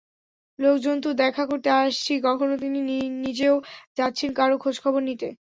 [0.59, 2.79] লোকজন তো দেখা করতে আসছেই, কখনো তিনি
[3.23, 3.55] নিজেও
[3.97, 5.27] যাচ্ছেন কারও খোঁজখবর নিতে।